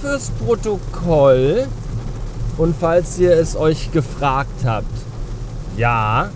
[0.00, 1.66] fürs Protokoll
[2.56, 4.86] und falls ihr es euch gefragt habt,
[5.76, 6.30] ja,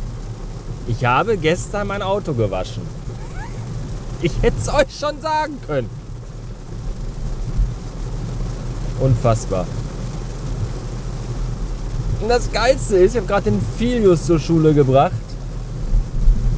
[0.86, 2.82] ich habe gestern mein Auto gewaschen.
[4.22, 5.88] Ich hätte es euch schon sagen können.
[9.00, 9.66] Unfassbar.
[12.20, 15.12] Und das Geilste ist, ich habe gerade den Filius zur Schule gebracht.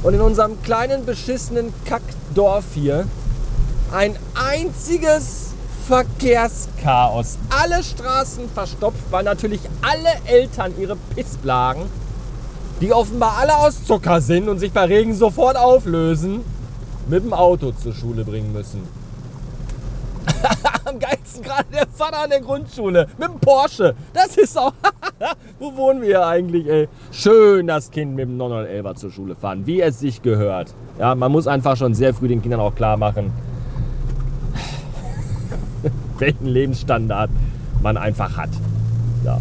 [0.03, 3.07] Und in unserem kleinen beschissenen Kackdorf hier
[3.93, 5.42] ein einziges
[5.87, 7.39] Verkehrschaos.
[7.51, 11.83] Alle Straßen verstopft, weil natürlich alle Eltern ihre Pissblagen,
[12.81, 16.45] die offenbar alle aus Zucker sind und sich bei Regen sofort auflösen,
[17.09, 18.83] mit dem Auto zur Schule bringen müssen.
[20.85, 23.95] Am geilsten gerade der Vater an der Grundschule mit dem Porsche.
[24.13, 24.73] Das ist auch.
[25.59, 26.89] Wo wohnen wir hier eigentlich, ey?
[27.11, 30.75] Schön das Kind mit dem 911er zur Schule fahren, wie es sich gehört.
[30.99, 33.33] Ja, man muss einfach schon sehr früh den Kindern auch klar machen,
[36.23, 37.31] welchen Lebensstandard
[37.83, 38.51] man einfach hat.
[39.25, 39.39] Ja.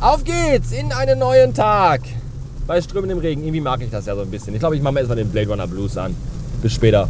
[0.00, 2.00] Auf geht's in einen neuen Tag.
[2.66, 3.42] Bei strömendem Regen.
[3.42, 4.54] Irgendwie mag ich das ja so ein bisschen.
[4.54, 6.16] Ich glaube, ich mache mir erstmal den Blade Runner Blues an.
[6.62, 7.08] Bis später.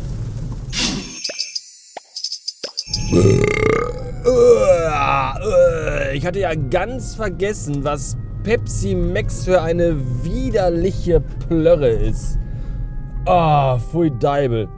[6.12, 12.38] Ich hatte ja ganz vergessen, was Pepsi Max für eine widerliche Plörre ist.
[13.26, 14.68] Ah, oh, pfui Deibel.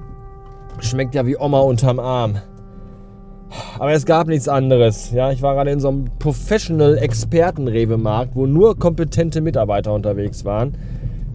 [0.80, 2.38] Schmeckt ja wie Oma unterm Arm.
[3.78, 5.12] Aber es gab nichts anderes.
[5.12, 10.76] Ja, ich war gerade in so einem Professional-Experten-Rewe-Markt, wo nur kompetente Mitarbeiter unterwegs waren.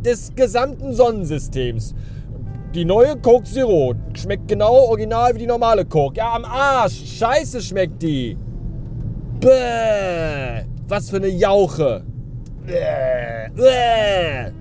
[0.06, 1.96] des gesamten Sonnensystems.
[2.76, 6.18] Die neue Coke Zero schmeckt genau original wie die normale Coke.
[6.18, 7.18] Ja, am Arsch.
[7.18, 8.38] Scheiße schmeckt die.
[9.40, 12.04] Bäh, was für eine Jauche.
[12.66, 14.52] Bäh, bäh.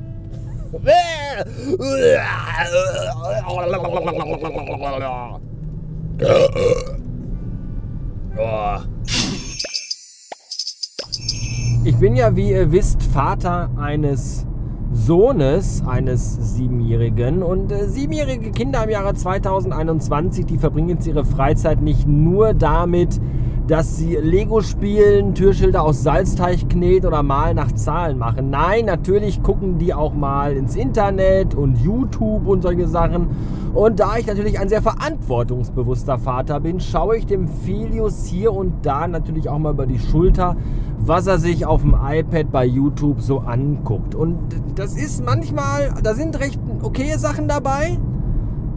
[11.85, 14.47] Ich bin ja, wie ihr wisst, Vater eines
[14.93, 17.43] Sohnes eines Siebenjährigen.
[17.43, 23.21] Und äh, siebenjährige Kinder im Jahre 2021, die verbringen jetzt ihre Freizeit nicht nur damit,
[23.69, 28.51] dass sie Lego spielen, Türschilder aus Salzteig kneten oder mal nach Zahlen machen.
[28.51, 33.29] Nein, natürlich gucken die auch mal ins Internet und YouTube und solche Sachen.
[33.75, 38.87] Und da ich natürlich ein sehr verantwortungsbewusster Vater bin, schaue ich dem Filius hier und
[38.87, 40.57] da natürlich auch mal über die Schulter,
[40.99, 44.15] was er sich auf dem iPad bei YouTube so anguckt.
[44.15, 44.39] Und
[44.77, 47.99] das ist manchmal, da sind recht okay Sachen dabei.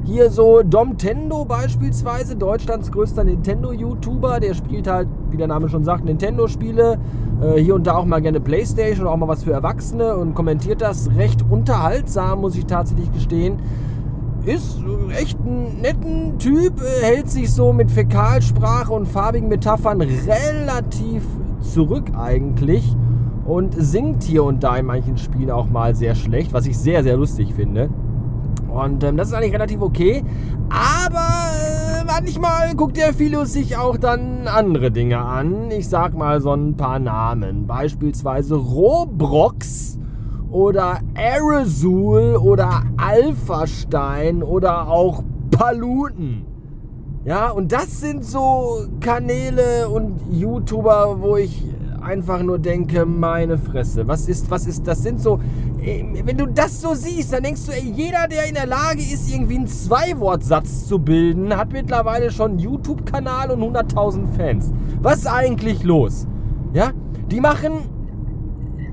[0.06, 6.06] Hier so Domtendo beispielsweise, Deutschlands größter Nintendo-YouTuber, der spielt halt, wie der Name schon sagt,
[6.06, 6.98] Nintendo-Spiele.
[7.42, 10.34] Äh, hier und da auch mal gerne Playstation oder auch mal was für Erwachsene und
[10.34, 13.58] kommentiert das recht unterhaltsam, muss ich tatsächlich gestehen.
[14.46, 14.80] Ist
[15.18, 21.24] echt ein netten Typ, äh, hält sich so mit Fäkalsprache und farbigen Metaphern relativ
[21.62, 22.96] zurück eigentlich
[23.46, 27.04] und singt hier und da in manchen Spielen auch mal sehr schlecht, was ich sehr,
[27.04, 27.90] sehr lustig finde.
[28.72, 30.24] Und ähm, das ist eigentlich relativ okay.
[30.70, 31.50] Aber
[32.00, 35.72] äh, manchmal guckt der Philus sich auch dann andere Dinge an.
[35.72, 37.68] Ich sag mal so ein paar Namen.
[37.68, 39.98] Beispielsweise Robrox
[40.52, 46.46] oder Aerosol oder Alphastein oder auch Paluten.
[47.26, 51.64] Ja, und das sind so Kanäle und YouTuber, wo ich
[52.02, 55.40] einfach nur denke, meine Fresse, was ist, was ist, das sind so,
[55.82, 59.02] äh, wenn du das so siehst, dann denkst du, ey, jeder, der in der Lage
[59.02, 64.72] ist, irgendwie einen Zwei-Wort-Satz zu bilden, hat mittlerweile schon einen YouTube-Kanal und 100.000 Fans.
[65.02, 66.28] Was ist eigentlich los?
[66.74, 66.92] Ja,
[67.32, 67.90] die machen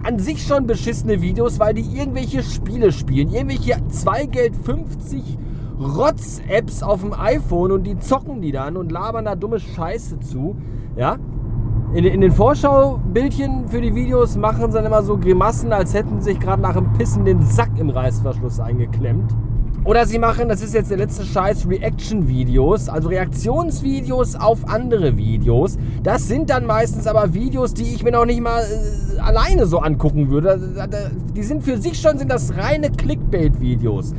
[0.02, 5.38] an sich schon beschissene Videos, weil die irgendwelche Spiele spielen, irgendwelche Zweigeld 50
[5.78, 10.56] Rotz-Apps auf dem iPhone und die zocken die dann und labern da dumme Scheiße zu.
[10.96, 11.18] Ja,
[11.94, 16.20] in, in den Vorschaubildchen für die Videos machen sie dann immer so Grimassen, als hätten
[16.20, 19.32] sie sich gerade nach dem Pissen den Sack im Reißverschluss eingeklemmt.
[19.86, 25.78] Oder sie machen, das ist jetzt der letzte Scheiß, Reaction-Videos, also Reaktionsvideos auf andere Videos.
[26.02, 29.78] Das sind dann meistens aber Videos, die ich mir noch nicht mal äh, alleine so
[29.78, 30.88] angucken würde.
[31.36, 34.12] Die sind für sich schon, sind das reine Clickbait-Videos.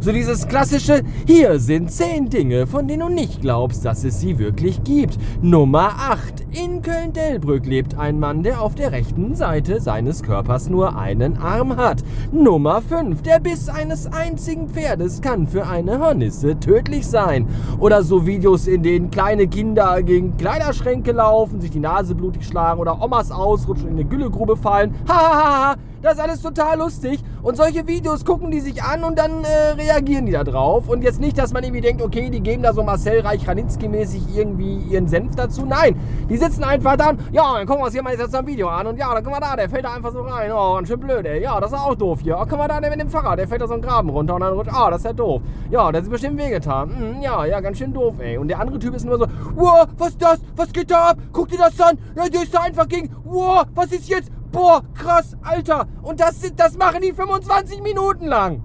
[0.00, 4.38] So dieses klassische, hier sind 10 Dinge, von denen du nicht glaubst, dass es sie
[4.38, 5.16] wirklich gibt.
[5.40, 6.43] Nummer 8.
[6.54, 11.76] In Köln-Delbrück lebt ein Mann, der auf der rechten Seite seines Körpers nur einen Arm
[11.76, 12.04] hat.
[12.30, 13.22] Nummer 5.
[13.22, 17.48] Der Biss eines einzigen Pferdes kann für eine Hornisse tödlich sein.
[17.80, 22.80] Oder so Videos, in denen kleine Kinder gegen Kleiderschränke laufen, sich die Nase blutig schlagen
[22.80, 24.94] oder Omas ausrutschen in eine Güllegrube fallen.
[25.08, 25.74] Hahaha.
[26.04, 27.18] Das ist alles total lustig.
[27.42, 30.86] Und solche Videos gucken die sich an und dann äh, reagieren die da drauf.
[30.86, 34.80] Und jetzt nicht, dass man irgendwie denkt, okay, die geben da so Marcel Reich-Ranitzky-mäßig irgendwie
[34.90, 35.64] ihren Senf dazu.
[35.64, 35.96] Nein,
[36.28, 38.68] die sitzen einfach da und, ja, dann gucken wir uns hier mal jetzt ein Video
[38.68, 38.86] an.
[38.86, 40.50] Und ja, dann guck mal da, der fällt da einfach so rein.
[40.52, 41.42] Oh, ganz schön blöd, ey.
[41.42, 42.36] Ja, das ist auch doof hier.
[42.38, 44.34] Oh, guck mal da, der mit dem Fahrrad, der fällt da so einen Graben runter
[44.34, 45.42] und dann rutscht, ah, das ist ja doof.
[45.70, 46.90] Ja, das ist bestimmt wehgetan.
[46.96, 48.36] Hm, ja, ja, ganz schön doof, ey.
[48.38, 50.40] Und der andere Typ ist nur so, wow, was ist das?
[50.56, 51.18] Was geht da ab?
[51.32, 51.98] Guck dir das an.
[52.16, 54.30] Ja, der ist da einfach gegen, wow, was ist jetzt?
[54.52, 55.86] Boah, krass, Alter.
[56.02, 58.62] Und das, das machen die 25 Minuten lang.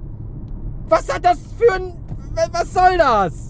[0.88, 1.94] Was hat das für ein...
[2.52, 3.49] Was soll das?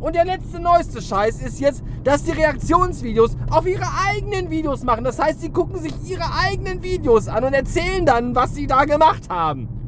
[0.00, 5.04] Und der letzte neueste Scheiß ist jetzt, dass die Reaktionsvideos auf ihre eigenen Videos machen.
[5.04, 8.84] Das heißt, sie gucken sich ihre eigenen Videos an und erzählen dann, was sie da
[8.84, 9.80] gemacht haben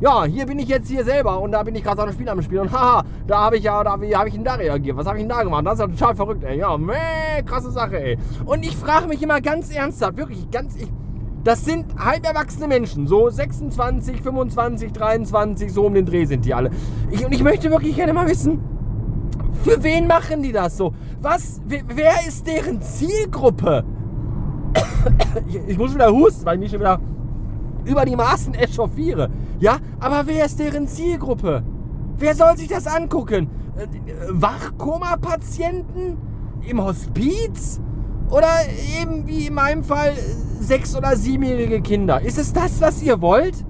[0.00, 2.28] ja, hier bin ich jetzt hier selber und da bin ich gerade so ein Spiel
[2.28, 4.96] am Spielen und haha, da habe ich ja, da wie habe ich denn da reagiert?
[4.96, 5.66] Was habe ich denn da gemacht?
[5.66, 6.58] Das ist ja total verrückt, ey.
[6.58, 8.18] Ja, meh, krasse Sache, ey.
[8.46, 10.88] Und ich frage mich immer ganz ernsthaft, wirklich ganz, ich,
[11.44, 16.54] das sind halb erwachsene Menschen, so 26, 25, 23, so um den Dreh sind die
[16.54, 16.70] alle.
[17.10, 18.60] Ich, und ich möchte wirklich gerne mal wissen,
[19.62, 20.94] für wen machen die das so?
[21.20, 23.84] Was, wer ist deren Zielgruppe?
[25.66, 27.00] ich, muss wieder husten, weil ich mich schon wieder
[27.84, 29.30] über die Maßen echauffiere.
[29.58, 31.62] Ja, aber wer ist deren Zielgruppe?
[32.16, 33.48] Wer soll sich das angucken?
[33.76, 33.86] Äh,
[34.30, 36.16] Wachkoma-Patienten
[36.66, 37.80] im Hospiz?
[38.30, 38.48] Oder
[39.00, 40.12] eben wie in meinem Fall
[40.60, 42.20] sechs- oder siebenjährige Kinder?
[42.20, 43.64] Ist es das, was ihr wollt?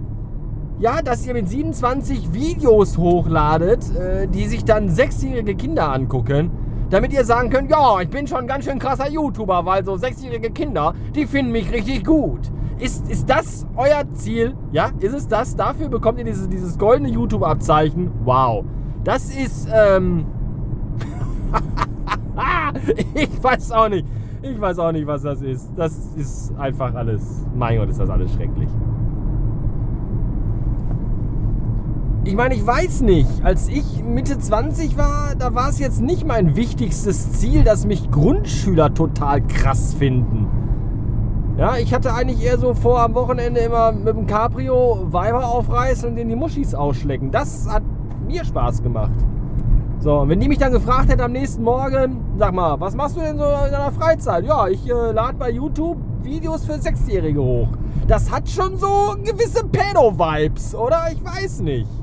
[0.81, 6.51] Ja, dass ihr mit 27 Videos hochladet, äh, die sich dann sechsjährige Kinder angucken,
[6.89, 9.99] damit ihr sagen könnt, ja, ich bin schon ein ganz schön krasser YouTuber, weil so
[9.99, 12.51] sechsjährige Kinder, die finden mich richtig gut.
[12.79, 14.55] Ist, ist das euer Ziel?
[14.73, 15.55] Ja, ist es das?
[15.55, 18.11] Dafür bekommt ihr dieses, dieses goldene YouTube-Abzeichen.
[18.25, 18.65] Wow.
[19.05, 20.25] Das ist, ähm.
[23.15, 24.07] ich weiß auch nicht.
[24.41, 25.69] Ich weiß auch nicht, was das ist.
[25.77, 27.45] Das ist einfach alles.
[27.55, 28.71] Mein Gott, ist das alles schrecklich.
[32.31, 33.29] Ich meine, ich weiß nicht.
[33.43, 38.09] Als ich Mitte 20 war, da war es jetzt nicht mein wichtigstes Ziel, dass mich
[38.09, 40.47] Grundschüler total krass finden.
[41.59, 46.09] Ja, ich hatte eigentlich eher so vor, am Wochenende immer mit dem Cabrio Weiber aufreißen
[46.09, 47.33] und denen die Muschis ausschlecken.
[47.33, 47.83] Das hat
[48.29, 49.11] mir Spaß gemacht.
[49.99, 53.17] So, und wenn die mich dann gefragt hätte am nächsten Morgen, sag mal, was machst
[53.17, 54.45] du denn so in deiner Freizeit?
[54.45, 57.71] Ja, ich äh, lade bei YouTube Videos für Sechsjährige hoch.
[58.07, 61.09] Das hat schon so gewisse Pedo-Vibes, oder?
[61.11, 62.00] Ich weiß nicht.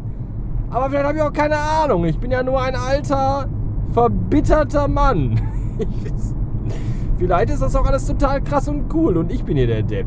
[0.69, 2.05] Aber vielleicht habe ich auch keine Ahnung.
[2.05, 3.47] Ich bin ja nur ein alter,
[3.93, 5.39] verbitterter Mann.
[7.17, 10.05] Vielleicht ist das auch alles total krass und cool und ich bin hier der Depp.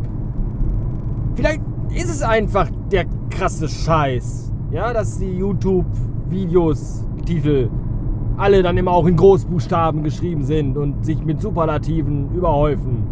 [1.35, 1.61] Vielleicht
[1.93, 4.53] ist es einfach der krasse Scheiß.
[4.71, 7.69] Ja, dass die YouTube-Videos, Titel,
[8.37, 13.03] alle dann immer auch in Großbuchstaben geschrieben sind und sich mit Superlativen überhäufen.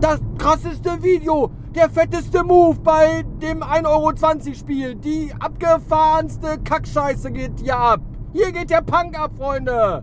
[0.00, 7.60] Das krasseste Video, der fetteste Move bei dem 1,20 Euro Spiel, die abgefahrenste Kackscheiße geht
[7.60, 8.00] hier ab.
[8.32, 10.02] Hier geht der Punk ab, Freunde.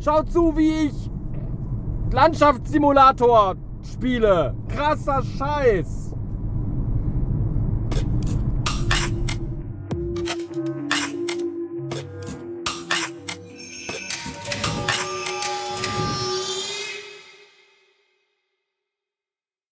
[0.00, 1.10] Schaut zu, wie ich
[2.12, 4.54] Landschaftssimulator spiele.
[4.68, 6.14] Krasser Scheiß.